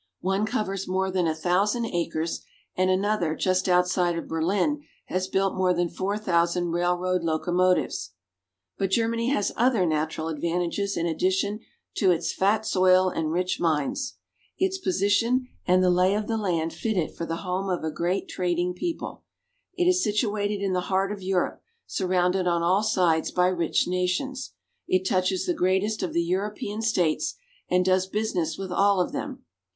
[0.21, 2.41] One covers more than a thousand acres,
[2.75, 8.09] and another, just outside of Berlin, has built more than four thousand railroad loco motives.
[8.79, 11.59] But Germany has other 'natural advantages in addition
[11.97, 14.15] to its fat soil and rich mines.
[14.57, 16.35] Its position and the lay of 1 88 GERMANY.
[16.35, 19.21] the land fit it for the home of a great trading people.
[19.77, 24.53] It is situated in the heart of Europe, surrounded on all sides by rich nations.
[24.87, 27.35] It touches the greatest of the European states,
[27.69, 29.45] and does business with all of them.